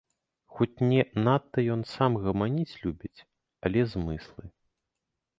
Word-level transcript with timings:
Хоць 0.59 0.83
не 0.91 1.01
надта 1.25 1.65
ён 1.73 1.81
сам 1.95 2.11
гаманіць 2.23 2.77
любіць, 2.85 3.19
але 3.69 3.79
змыслы. 3.93 4.43